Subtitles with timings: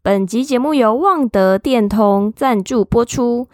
[0.00, 3.48] 本集节目由旺德电通赞助播出。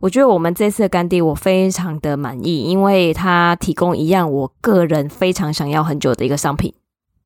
[0.00, 6.74] 我觉得我们这次的干爹我非常的满意，因为他提供一样我个人非常想要很久的一个商品。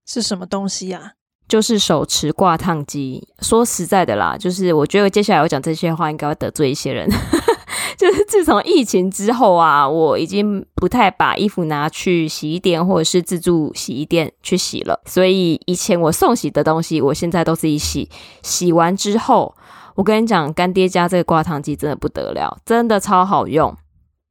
[0.06, 1.12] 是什么东西啊？
[1.48, 3.28] 就是手持挂烫机。
[3.40, 7.10] 说实在的啦，就是我觉得接下来我讲这些话应该会得罪一些人。
[8.00, 15.02] 就是自从疫情之后啊，我已经不太把衣服拿去洗衣店或者是自助洗衣店去洗了。
[15.04, 18.08] 所以以前我送洗的东西，我现在都自己洗。
[18.42, 19.54] 洗完之后，
[19.96, 23.76] 我跟你讲，干爹家这个挂烫机真的不得了，真的超好用，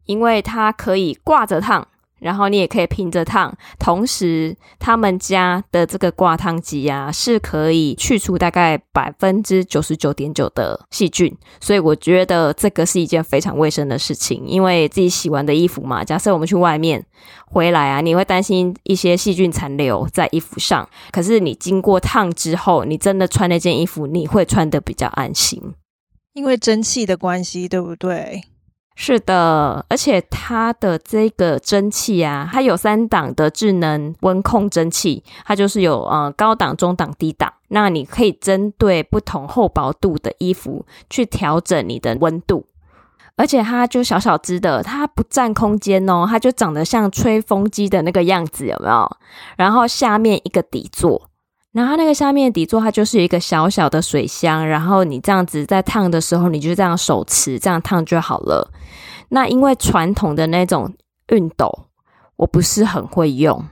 [0.07, 1.87] 因为它可以挂着烫。
[2.19, 14.45] 然后你也可以平着烫，同时他们家的这个挂烫机啊，是可以去除大概百分之九十九点九的细菌，所以我觉得这个是一件非常卫生的事情。
[14.45, 17.05] 因为自己洗完的衣服嘛，假设我们去外面
[17.45, 25.61] 回来啊，你会担心一些细菌残留在衣服上，可是你经过烫之后，你真的穿那件衣服，你会穿得比较安心，
[26.33, 28.43] 因为蒸汽的关系，对不对？
[29.01, 37.53] 是的，而且它的这个蒸汽啊，它有三档的智能温控蒸汽，它就是有呃高档、中档、低档。
[37.69, 42.65] 那你可以针对不同厚薄度的衣服去调整你的温度，
[43.37, 49.09] 而且它就小小只的，它不占空间哦，它就长得像吹风机的那个样子，有没有？
[49.55, 51.28] 然后下面一个底座。
[51.71, 58.71] 然后它那个下面底座，它就是一个小小的水箱，然后你这样子在烫的时候，你就这样手持这样烫就好了。
[59.29, 60.91] 那因为传统的那种
[61.27, 61.85] 熨斗，
[62.37, 63.63] 我不是很会用。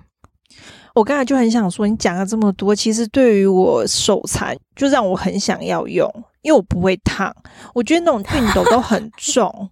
[0.94, 6.08] 我刚才就很想说，你讲了这么多，其实对于我手残，就让我很想要用，
[6.42, 7.36] 因为我不会烫，
[7.74, 9.70] 我觉得那种熨斗都很重。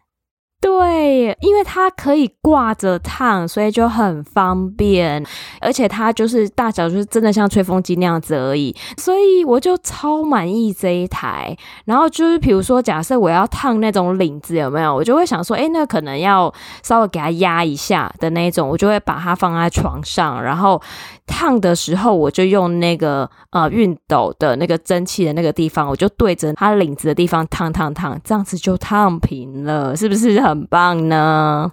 [0.61, 5.23] 对，因为它可以挂着烫，所以就很方便，
[5.61, 11.55] 而且它就是大小就是真的像吹风机那样子而已，所以我就超满意这一台。
[11.85, 14.95] 然后就是比如说，假设我要烫那种领子，有没有？
[14.95, 20.81] 我就会想说，诶，那可能要稍微给它压一下的那种，我就会把它放在床上，然后。
[21.25, 31.72] 烫的时候，我就用那个呃熨斗的那个蒸汽的那个地方，我就对着它领子的地方烫烫烫，这样子就烫平了，是不是很棒呢？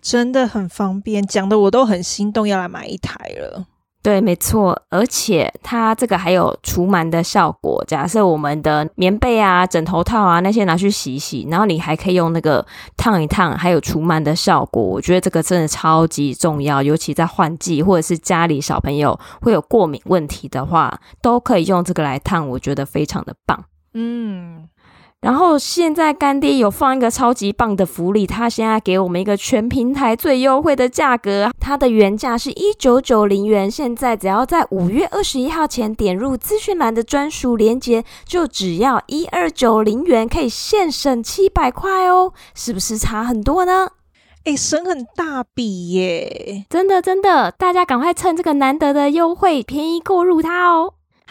[0.00, 3.66] 真的很方便，讲的我都很心动，要来买一台了。
[4.02, 7.84] 对，没错，而且它这个还有除螨的效果。
[7.86, 14.82] 假设我们的棉被啊、枕头套啊那些拿去洗洗，然后你还可以用那个烫一烫，还有除螨的效果。
[14.82, 23.64] 我觉得这个真的超级重要，尤其在换季或者是家里小朋友会有过敏问题的话，都可以用这个来烫，我觉得非常的棒。
[23.94, 24.68] 嗯。
[25.22, 43.90] 然后现在干爹有放一个超级棒的福利，他现在给我们一个全平台最优惠的价格，它的原价是一九九零元，现在只要在五月二十一号前点入资讯栏的专属链接，就只要一二九零元，可以现省七百块哦，是不是差很多呢？
[44.42, 46.66] 哎，省很大笔耶！
[46.68, 50.94] 真的真的，大家赶快趁这个难得的优惠，便宜购入它哦。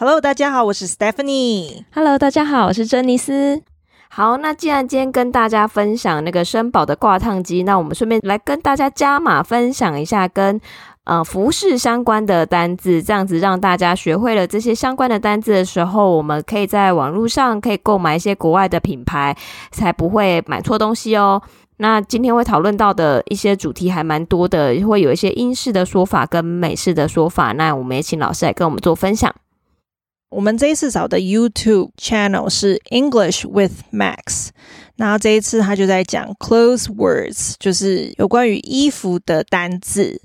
[0.00, 1.84] Hello，大家好，我是 Stephanie。
[1.92, 3.60] Hello，大家好，我是珍妮斯。
[4.08, 10.58] 好，那既然今天跟大家分享那个绅宝的挂烫机，那我们顺便来跟大家加码分享一下跟
[11.04, 19.36] 呃服饰相关的单字，这样子让大家学会了这些相关的单字的时候，我们可以在网络上可以购买一些国外的品牌，
[19.70, 21.42] 才不会买错东西哦。
[21.76, 29.30] 那今天会讨论到的一些主题还蛮多的，会有一些英式的说法跟美式的说法，那我们也请老师来跟我们做分享。
[30.30, 34.50] 我们这一次找的 YouTube channel 是 English with Max，
[34.96, 40.22] 然后这一次他就在讲 clothes words，就是有关于衣服的单字。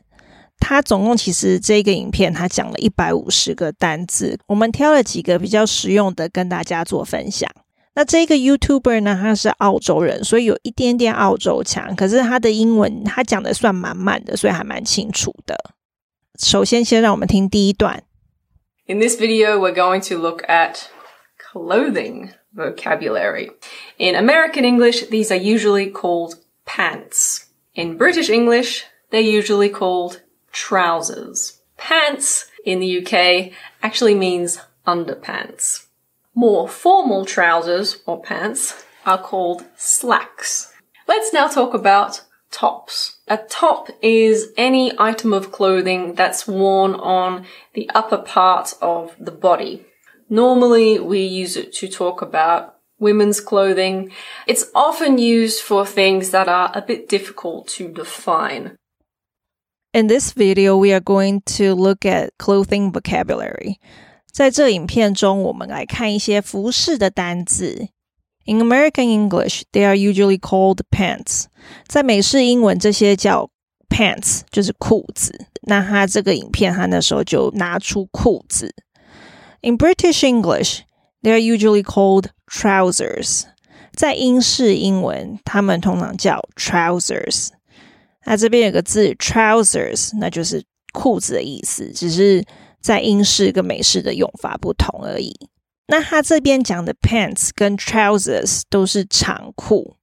[0.59, 7.49] 他总共其实这个影片他讲了一百五十个单字，我们挑了几个比较实用的跟大家做分享。
[7.95, 15.55] 那这个 YouTuber 呢，他是澳洲人，所以有一点点澳洲腔，可是他的英文他讲的算蛮慢的，所以还蛮清楚的。
[16.39, 18.03] 首先，先让我们听第一段。
[18.87, 20.91] In this video, we're going to look at
[21.39, 23.49] clothing vocabulary.
[23.97, 26.35] In American English, these are usually called
[26.65, 27.47] pants.
[27.73, 30.21] In British English, they're usually called
[30.51, 31.61] trousers.
[31.77, 35.87] Pants in the UK actually means underpants.
[36.35, 40.71] More formal trousers or pants are called slacks.
[41.07, 42.21] Let's now talk about
[42.54, 43.16] tops.
[43.28, 49.30] A top is any item of clothing that's worn on the upper part of the
[49.30, 49.84] body.
[50.28, 54.10] Normally we use it to talk about women's clothing.
[54.46, 58.76] It's often used for things that are a bit difficult to define.
[59.92, 63.78] In this video, we are going to look at clothing vocabulary.
[64.30, 67.88] 在这影片中，我们来看一些服饰的单字。
[68.46, 71.44] In American English, they are usually called pants.
[71.86, 73.50] 在美式英文，这些叫
[73.88, 75.46] pants，就是裤子。
[75.62, 78.74] 那他这个影片，他那时候就拿出裤子。
[79.60, 80.80] In British English,
[81.22, 83.42] they are usually called trousers.
[83.92, 87.48] 在英式英文，他们通常叫 trousers。
[88.24, 92.44] 那这边有个字 trousers，那就是裤子的意思，只是
[92.80, 95.36] 在英式跟美式的用法不同而已。
[95.87, 99.95] 那他这边讲的 pants 跟 trousers 都是长裤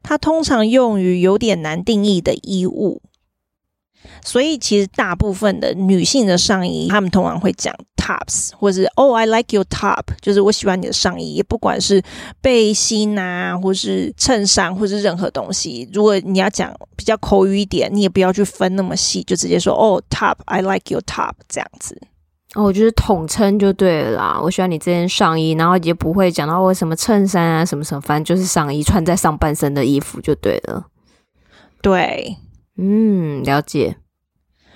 [0.02, 3.04] 它通常用于有点难定义的衣物，
[4.26, 11.36] 所以其实大部分的女性的上衣，她们通常会讲 tops，或是 Oh, I like your top，就是我喜欢你的上衣。
[11.36, 12.02] 也不管是
[12.42, 22.02] 背心啊，或是衬衫，或是任何东西，如果你要讲比较口语一点，你也不要去分那么细，就直接说 Oh, top, I like your top 这样子。
[22.55, 24.41] 哦，我就是统称就对了啦。
[24.41, 30.87] 我喜欢你这件上衣，然后也不会讲到我什么衬衫啊，什么什么，反正就是上衣，穿在上半身的衣服就对了。
[31.83, 32.37] 对，
[32.79, 33.97] 嗯，了解。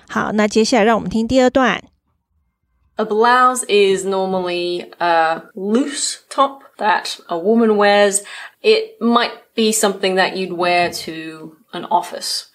[0.09, 1.85] 好，那接下来让我们听第二段。
[2.97, 8.25] A blouse is normally a loose top that a woman wears.
[8.61, 12.47] It might be something that you'd wear to an office.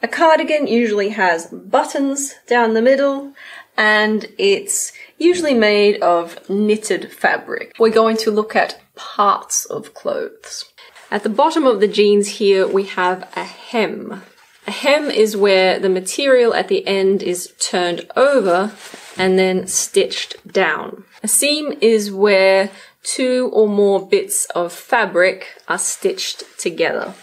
[0.00, 3.34] A cardigan usually has buttons down the middle.
[3.77, 7.73] and it's usually made of knitted fabric.
[7.79, 10.65] We're going to look at parts of clothes.
[11.11, 14.23] At the bottom of the jeans here, we have a hem.
[14.65, 18.71] A hem is where the material at the end is turned over
[19.17, 21.03] and then stitched down.
[21.21, 22.71] A seam is where
[23.03, 27.13] two or more bits of fabric are stitched together.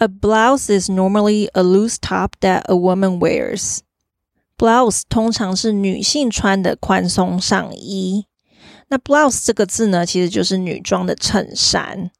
[0.00, 3.84] A blouse is normally a loose top that a woman wears.
[4.62, 8.26] Blouse 通常是女性穿的宽松上衣。
[8.90, 12.12] 那 blouse 这个字呢，其实就是女装的衬衫。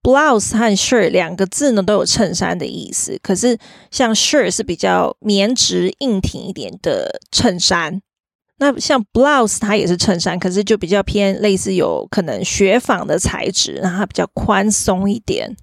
[0.00, 3.58] blouse 和 shirt 两个字呢都有衬衫的意思，可是
[3.90, 8.00] 像 shirt 是比较棉质硬挺一点的衬衫。
[8.58, 15.56] 那像 blouse 它也是衬衫，可是就比较偏类似有可能雪纺的材质，然后它比较宽松一点。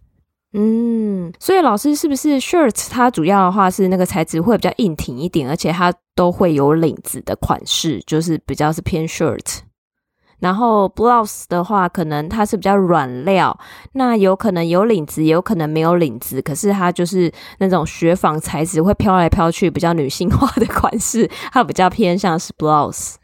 [0.54, 9.60] 嗯，所以老师是不是 shirt 它主要的话是那个材质会比较硬挺一点，而且它都会有领子的款式，就是比较是偏 shirt。
[10.40, 13.60] 然后 blouse 的话，可能它是比较软料，
[13.94, 23.16] 那有可能有领子，也有可能没有领子，可是它就是那种雪纺材质，会飘来飘去，比较女性化的款式，它比较偏向是 blouse。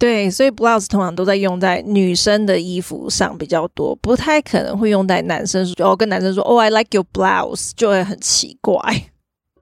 [0.00, 5.62] 对，所以 blouse 通常都在用在女生的衣服上比较多，不太可能会用在男生。
[5.78, 8.80] 哦，跟男生说，哦，I like your blouse，就会很奇怪。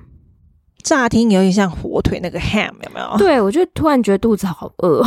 [0.81, 3.17] 乍听有点像火腿那个 ham，有没有？
[3.17, 5.05] 对，我就突然觉得肚子好饿哦。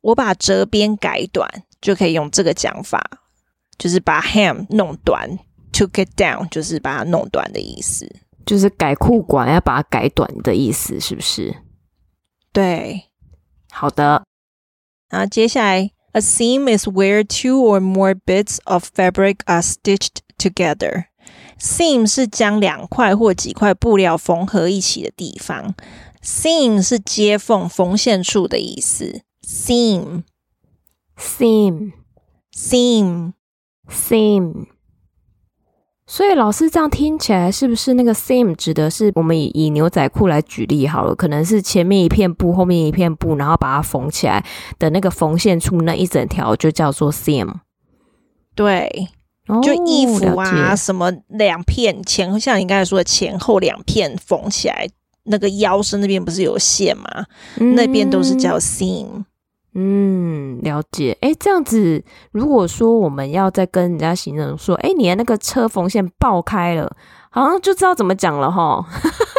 [0.00, 3.18] 我把折边改短，就可以用这个讲法。
[3.78, 5.28] 就是把 hem 弄短
[5.72, 8.08] ，took it down，就是把它弄短的意思，
[8.46, 11.56] 就是改裤管要把它改短的意思，是不是？
[12.52, 13.04] 对，
[13.70, 14.22] 好的。
[15.08, 21.06] 然后接下来，a seam is where two or more bits of fabric are stitched together。
[21.58, 25.74] seam 是将两块或几块布料缝合一起的地方。
[26.22, 29.22] seam 是接缝、缝线处的意思。
[31.22, 33.32] seam，seam，seam。
[33.88, 34.66] Seam，
[36.06, 41.14] 所以老师这样听起来是不是那个 seam 指的是我们以以牛仔裤来举例好了？
[41.14, 44.44] 可能是前面一片布，后面一片布，然后把它缝起来
[44.78, 47.52] 的那个缝线处那一整条就叫做 seam。
[48.54, 49.08] 对，
[49.62, 54.88] 就衣服啊，什么两片前，像你刚才说的前后两片缝起来，
[55.24, 57.26] 那个腰身那边不是有线吗？
[57.56, 59.24] 嗯、那边都是叫 seam。
[59.74, 61.16] 嗯，了解。
[61.20, 66.94] 哎，这样子，如果说我们要再跟人家行人说，哎，你的那个车缝线爆开了，
[67.30, 68.84] 好像就知道怎么讲了哈。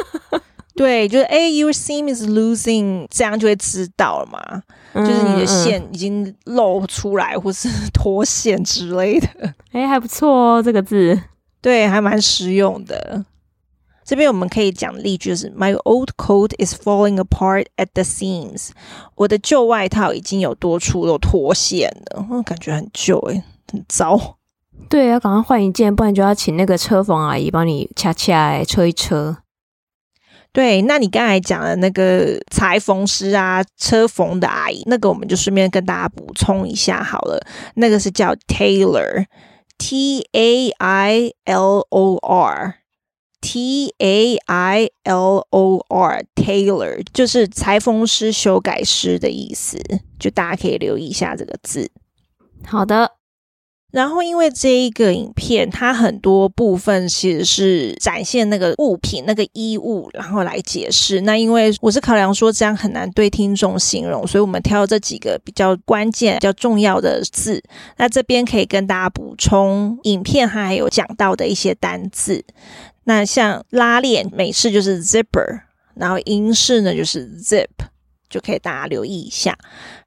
[0.75, 4.63] 对，就是哎，your seam is losing，这样就会知道了嘛。
[4.93, 9.27] 嗯、就是你的线已经露出来，或是 脱线之类的。
[9.71, 11.21] 哎，还不错哦，这个字，
[11.61, 13.23] 对，还蛮实用的。
[14.13, 18.69] 这边我们可以讲例句是：My old coat is falling apart at the seams。
[19.15, 23.41] 我的旧外套已经有多处都脱线了，我感觉很旧诶，
[23.71, 24.37] 很糟。
[24.87, 29.37] 对，要赶快换一件，不然就要请那个车缝阿姨帮你掐掐，车一车。
[30.51, 37.43] 对，那你刚才讲的那个裁缝师啊，车缝的阿姨，那个我们就顺便跟大家补充一下好了，
[37.77, 42.75] 那个是叫 tailor，T A I L O R。
[43.45, 49.77] T A I L O R Taylor 就是裁缝师、修改师的意思，
[50.17, 51.91] 就大家可以留意一下这个字。
[52.65, 53.11] 好的，
[53.91, 61.19] 然后因为这一个影片，它很多部分其实是展现那个物品、那个衣物，然后来解释。
[61.21, 67.61] 那因为我是考量说这样很难对听众形容，所以我们挑这几个比较关键、比较重要的字。
[67.97, 72.45] 那这边可以跟大家补充，影片它还有讲到的一些单字。
[73.05, 75.61] 那像拉链，美式就是 zipper，
[75.95, 77.67] 然后英式呢就是 zip，
[78.29, 79.57] 就可以大家留意一下。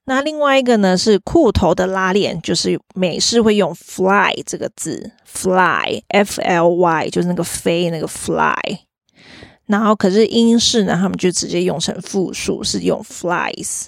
[0.05, 8.55] 那另外一个呢是裤头的拉链，就是美式会用 fly 这个字，fly，f l y，就是那个飞那个 fly。
[9.67, 13.87] 然后可是英式呢，他们就直接用成复数，是用 flies。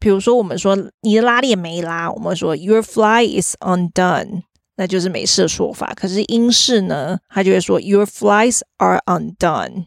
[0.00, 4.42] 比如说我们说你的拉链没拉，我们说 your fly is undone。
[4.76, 9.86] 那就是美式的说法，可是英式呢，他就会说 Your flies are undone。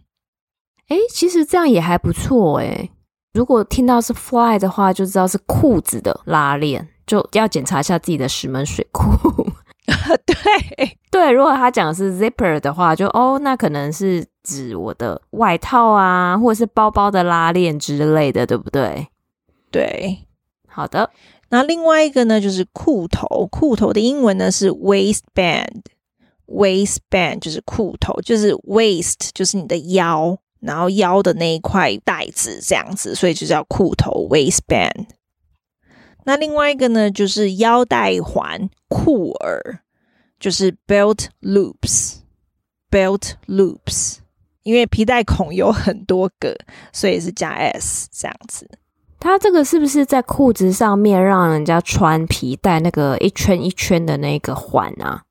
[0.88, 2.90] 哎，其实这样也还不错哎。
[3.34, 9.12] 如果听到是 fly 的话，就知道是裤子的拉链，就要检查一下自己的石门水库。
[10.26, 19.08] 对对，如果他讲的是 zipper 的话，就哦，那可能是指我的外套啊，或者是包包的拉链之类的，对不对？
[19.72, 20.26] 对，
[20.68, 21.10] 好的。
[21.50, 23.48] 那另外一个呢，就是裤头。
[23.52, 35.08] 裤头的英文呢是 waistband，waistband 就是裤头，就是 waist 就是你的腰，然后腰的那一块带子这样子，所以就叫裤头 waistband。
[36.26, 39.82] 那另外一个呢，就是腰带环、裤耳，
[40.40, 44.18] 就是 belt loops，belt loops，
[44.64, 46.58] 因为皮带孔有很多个，
[46.92, 48.68] 所以是加 s 这样子。
[49.20, 55.24] 它这个是不是在裤子上面让人家穿皮带那个一圈一圈的那个环啊？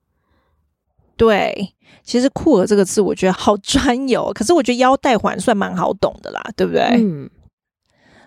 [1.16, 6.82] 对，其实“裤儿”这个字我觉得好专有，可是我觉得腰带环算蛮好懂的啦，对不对？
[6.98, 7.30] 嗯。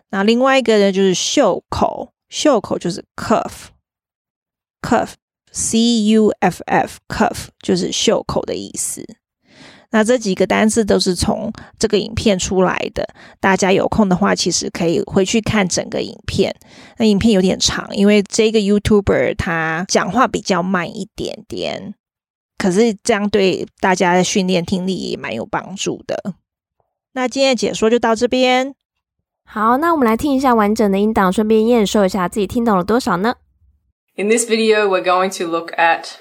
[0.09, 9.03] 那另外一个呢，就是袖口，袖口就是 cuff，cuff，c u f f，cuff 就是袖口的意思。
[9.91, 13.07] 那这几个单字都是从这个影片出来的，
[13.39, 16.53] 大家有空的话，其实可以回去看整个影片。
[16.97, 21.95] 那影片有点长，因为这个 YouTuber 他讲话比较慢一点点，
[22.57, 26.33] 可是这样对大家的训练听力也蛮有帮助的。
[27.13, 28.75] 那今天的解说就到这边。
[29.45, 33.35] 好，那我们来听一下完整的音档，顺便验收一下自己听懂了多少呢
[34.17, 36.17] ？In this video, we're going to look at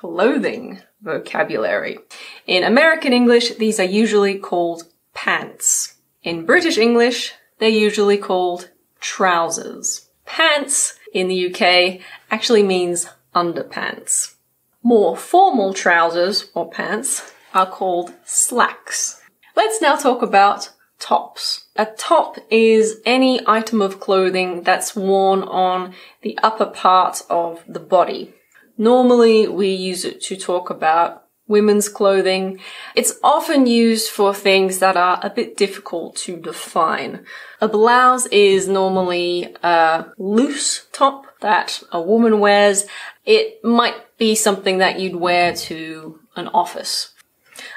[0.00, 0.80] clothing.
[1.02, 1.98] vocabulary.
[2.46, 5.94] In American English, these are usually called pants.
[6.22, 10.08] In British English, they're usually called trousers.
[10.24, 14.34] Pants in the UK actually means underpants.
[14.82, 19.20] More formal trousers or pants are called slacks.
[19.54, 21.66] Let's now talk about tops.
[21.76, 27.80] A top is any item of clothing that's worn on the upper part of the
[27.80, 28.34] body.
[28.78, 32.58] Normally we use it to talk about women's clothing.
[32.94, 37.24] It's often used for things that are a bit difficult to define.
[37.60, 42.86] A blouse is normally a loose top that a woman wears.
[43.24, 47.12] It might be something that you'd wear to an office.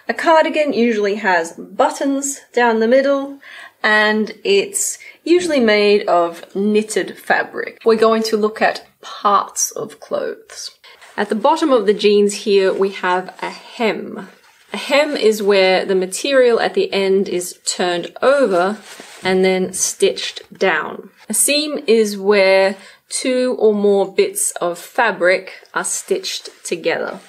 [0.08, 3.40] A cardigan usually has buttons down the middle
[3.82, 7.80] and it's usually made of knitted fabric.
[7.86, 10.72] We're going to look at parts of clothes.
[11.20, 14.30] At the bottom of the jeans here, we have a hem.
[14.72, 18.78] A hem is where the material at the end is turned over
[19.22, 21.10] and then stitched down.
[21.28, 22.78] A seam is where
[23.10, 27.20] two or more bits of fabric are stitched together.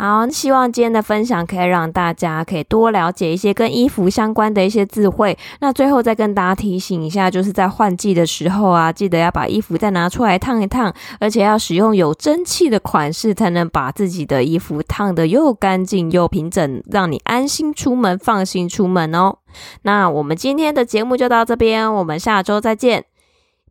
[0.00, 5.36] 好，希望今天的分享可以让大家可以多了解一些跟衣服相关的一些智慧。
[5.58, 19.38] 那最后再跟大家提醒一下，就是在换季的时候啊，记得要把衣服再拿出来烫一烫，而且要使用有蒸汽的款式，才能把自己的衣服烫得又干净又平整，让你安心出门，放心出门哦。
[19.82, 23.04] 那我们今天的节目就到这边，我们下周再见，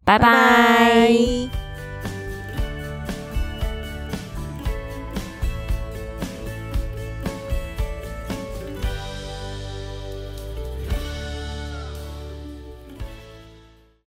[0.04, 1.67] 拜拜。